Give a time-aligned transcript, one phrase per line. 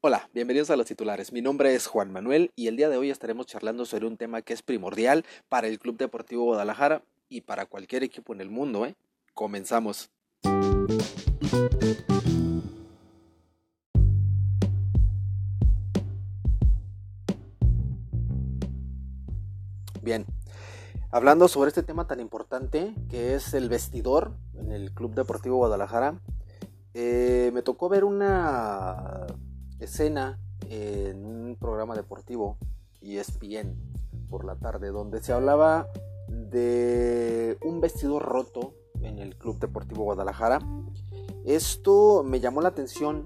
[0.00, 1.32] Hola, bienvenidos a los titulares.
[1.32, 4.42] Mi nombre es Juan Manuel y el día de hoy estaremos charlando sobre un tema
[4.42, 8.86] que es primordial para el Club Deportivo Guadalajara y para cualquier equipo en el mundo.
[8.86, 8.94] ¿eh?
[9.34, 10.10] Comenzamos.
[20.02, 20.26] Bien,
[21.14, 26.20] hablando sobre este tema tan importante que es el vestidor en el Club Deportivo Guadalajara,
[26.92, 29.24] eh, me tocó ver una
[29.78, 32.58] escena en un programa deportivo
[33.00, 33.76] ESPN
[34.28, 35.86] por la tarde donde se hablaba
[36.26, 40.58] de un vestidor roto en el Club Deportivo Guadalajara.
[41.44, 43.24] Esto me llamó la atención,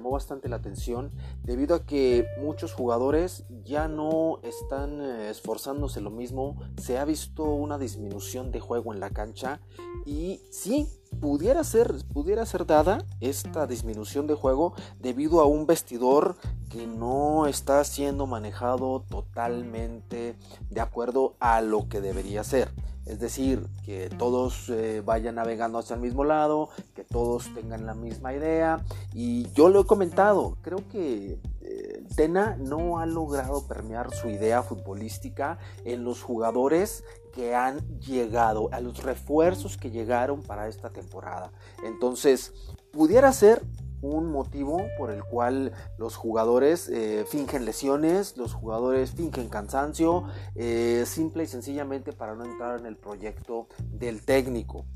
[0.00, 6.10] llamó bastante la atención debido a que muchos jugadores ya no están eh, esforzándose lo
[6.10, 9.60] mismo, se ha visto una disminución de juego en la cancha
[10.06, 10.88] y sí,
[11.20, 16.36] pudiera ser, pudiera ser dada esta disminución de juego debido a un vestidor
[16.70, 20.34] que no está siendo manejado totalmente
[20.70, 22.72] de acuerdo a lo que debería ser.
[23.10, 27.94] Es decir, que todos eh, vayan navegando hacia el mismo lado, que todos tengan la
[27.94, 28.84] misma idea.
[29.12, 34.62] Y yo lo he comentado, creo que eh, Tena no ha logrado permear su idea
[34.62, 37.02] futbolística en los jugadores
[37.34, 41.50] que han llegado, a los refuerzos que llegaron para esta temporada.
[41.82, 42.52] Entonces,
[42.92, 43.60] pudiera ser
[44.02, 51.04] un motivo por el cual los jugadores eh, fingen lesiones, los jugadores fingen cansancio, eh,
[51.06, 54.86] simple y sencillamente para no entrar en el proyecto del técnico,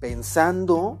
[0.00, 0.98] pensando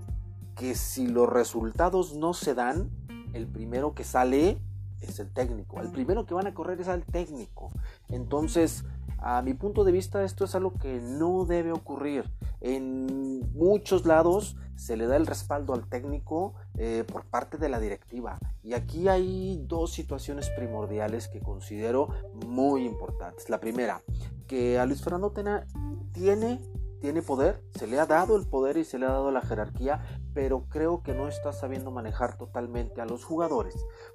[0.54, 2.90] que si los resultados no se dan,
[3.32, 4.58] el primero que sale
[5.00, 7.70] es el técnico, el primero que van a correr es al técnico.
[8.08, 8.84] Entonces,
[9.18, 12.30] a mi punto de vista, esto es algo que no debe ocurrir.
[12.64, 17.78] En muchos lados se le da el respaldo al técnico eh, por parte de la
[17.78, 18.38] directiva.
[18.62, 22.08] Y aquí hay dos situaciones primordiales que considero
[22.46, 23.50] muy importantes.
[23.50, 24.02] La primera,
[24.46, 25.66] que a Luis Fernando Tena
[26.12, 26.58] tiene
[27.04, 30.02] tiene poder, se le ha dado el poder y se le ha dado la jerarquía,
[30.32, 33.74] pero creo que no está sabiendo manejar totalmente a los jugadores,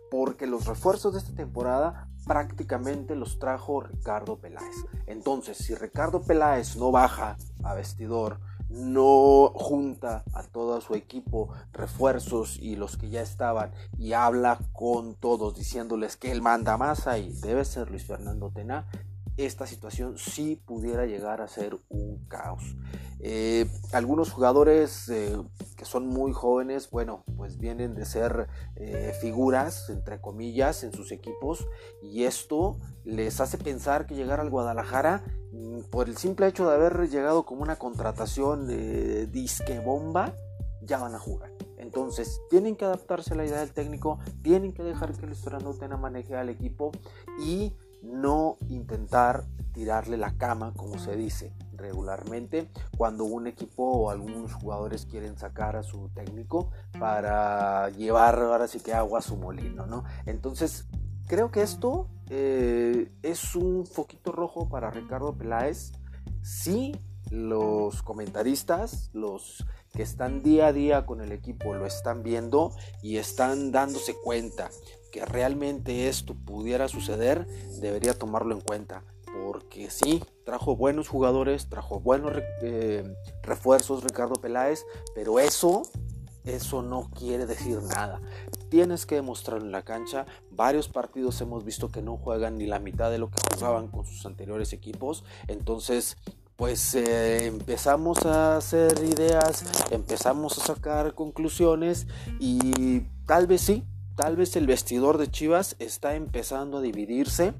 [0.09, 4.75] porque los refuerzos de esta temporada prácticamente los trajo Ricardo Peláez.
[5.05, 8.39] Entonces, si Ricardo Peláez no baja a vestidor,
[8.69, 15.15] no junta a todo su equipo, refuerzos y los que ya estaban y habla con
[15.15, 18.85] todos diciéndoles que él manda más ahí, debe ser Luis Fernando Tena,
[19.45, 22.75] esta situación sí pudiera llegar a ser un caos.
[23.21, 25.37] Eh, algunos jugadores eh,
[25.75, 31.11] que son muy jóvenes, bueno, pues vienen de ser eh, figuras, entre comillas, en sus
[31.11, 31.67] equipos
[32.01, 36.75] y esto les hace pensar que llegar al Guadalajara mm, por el simple hecho de
[36.75, 40.33] haber llegado como una contratación de disque bomba,
[40.81, 41.51] ya van a jugar.
[41.77, 45.35] Entonces, tienen que adaptarse a la idea del técnico, tienen que dejar que el
[45.79, 46.91] Tena maneje al equipo
[47.41, 54.53] y no intentar tirarle la cama, como se dice regularmente, cuando un equipo o algunos
[54.53, 59.85] jugadores quieren sacar a su técnico para llevar ahora sí que agua a su molino,
[59.85, 60.03] ¿no?
[60.25, 60.85] Entonces,
[61.27, 65.93] creo que esto eh, es un foquito rojo para Ricardo Peláez.
[66.41, 66.93] Sí,
[67.29, 72.71] los comentaristas, los que están día a día con el equipo, lo están viendo
[73.01, 74.69] y están dándose cuenta
[75.11, 77.47] que realmente esto pudiera suceder,
[77.79, 79.03] debería tomarlo en cuenta.
[79.45, 83.03] Porque sí, trajo buenos jugadores, trajo buenos eh,
[83.43, 85.83] refuerzos Ricardo Peláez, pero eso,
[86.43, 88.21] eso no quiere decir nada.
[88.69, 90.25] Tienes que demostrarlo en la cancha.
[90.51, 94.05] Varios partidos hemos visto que no juegan ni la mitad de lo que jugaban con
[94.05, 95.23] sus anteriores equipos.
[95.47, 96.17] Entonces,
[96.59, 102.05] pues eh, empezamos a hacer ideas, empezamos a sacar conclusiones
[102.37, 103.85] y tal vez sí,
[104.17, 107.53] tal vez el vestidor de Chivas está empezando a dividirse.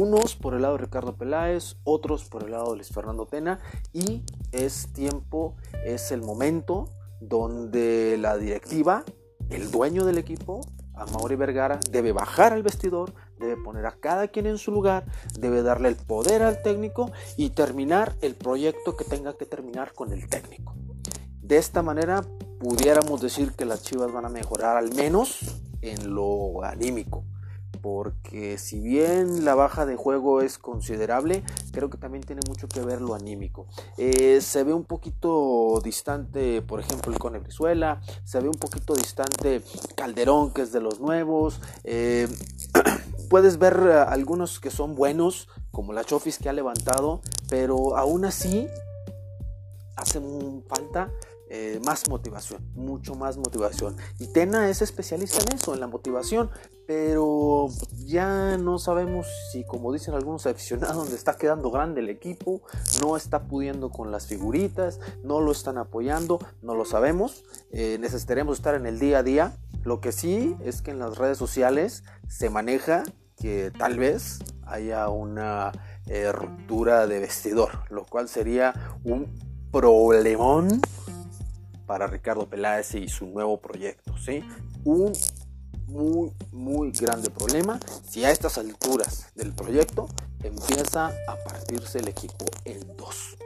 [0.00, 3.58] Unos por el lado de Ricardo Peláez, otros por el lado de Luis Fernando Tena
[3.92, 6.88] y es tiempo, es el momento
[7.20, 9.02] donde la directiva,
[9.50, 10.60] el dueño del equipo,
[10.94, 15.04] Amaury Vergara, debe bajar al vestidor, debe poner a cada quien en su lugar,
[15.38, 20.12] debe darle el poder al técnico y terminar el proyecto que tenga que terminar con
[20.12, 20.74] el técnico.
[21.40, 22.22] De esta manera
[22.58, 27.24] pudiéramos decir que las Chivas van a mejorar al menos en lo anímico.
[27.82, 32.80] Porque si bien la baja de juego es considerable, creo que también tiene mucho que
[32.80, 33.66] ver lo anímico.
[33.96, 38.94] Eh, se ve un poquito distante, por ejemplo, el Cone Brizuela, se ve un poquito
[38.94, 39.62] distante
[39.94, 41.60] Calderón, que es de los nuevos.
[41.84, 42.26] Eh,
[43.28, 48.24] puedes ver eh, algunos que son buenos, como la Chofis que ha levantado, pero aún
[48.24, 48.68] así
[49.96, 51.10] hacen falta
[51.48, 53.96] eh, más motivación, mucho más motivación.
[54.18, 56.50] Y Tena es especialista en eso, en la motivación,
[56.88, 57.68] pero
[58.04, 62.62] ya no sabemos si, como dicen algunos aficionados, donde está quedando grande el equipo,
[63.00, 67.44] no está pudiendo con las figuritas, no lo están apoyando, no lo sabemos.
[67.70, 69.56] Eh, necesitaremos estar en el día a día.
[69.86, 73.04] Lo que sí es que en las redes sociales se maneja
[73.36, 75.70] que tal vez haya una
[76.06, 78.74] eh, ruptura de vestidor, lo cual sería
[79.04, 79.32] un
[79.70, 80.80] problemón
[81.86, 84.18] para Ricardo Peláez y su nuevo proyecto.
[84.18, 84.42] ¿sí?
[84.84, 85.12] Un
[85.86, 87.78] muy, muy grande problema
[88.10, 90.08] si a estas alturas del proyecto
[90.42, 93.36] empieza a partirse el equipo en dos.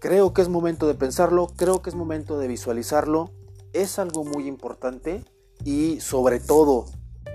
[0.00, 3.30] Creo que es momento de pensarlo, creo que es momento de visualizarlo.
[3.72, 5.24] Es algo muy importante
[5.64, 6.86] y sobre todo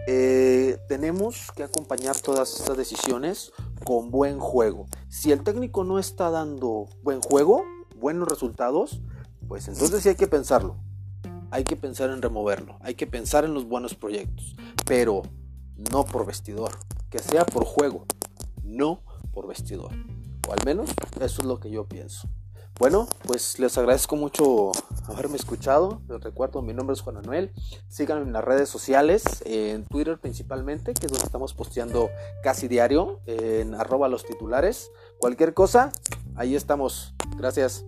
[0.07, 3.51] eh, tenemos que acompañar todas estas decisiones
[3.85, 4.87] con buen juego.
[5.07, 7.63] Si el técnico no está dando buen juego,
[7.95, 9.01] buenos resultados,
[9.47, 10.77] pues entonces sí hay que pensarlo.
[11.51, 14.55] Hay que pensar en removerlo, hay que pensar en los buenos proyectos,
[14.87, 15.21] pero
[15.91, 16.71] no por vestidor,
[17.11, 18.05] que sea por juego,
[18.63, 19.91] no por vestidor.
[20.47, 20.89] O al menos
[21.21, 22.27] eso es lo que yo pienso.
[22.79, 24.71] Bueno, pues les agradezco mucho
[25.05, 26.01] haberme escuchado.
[26.09, 27.53] Les recuerdo, mi nombre es Juan Manuel.
[27.87, 32.09] Síganme en las redes sociales, en Twitter principalmente, que es donde estamos posteando
[32.41, 34.91] casi diario, en arroba los titulares.
[35.19, 35.91] Cualquier cosa,
[36.35, 37.13] ahí estamos.
[37.37, 37.85] Gracias.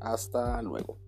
[0.00, 0.98] Hasta luego.